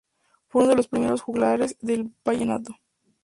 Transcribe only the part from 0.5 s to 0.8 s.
unos de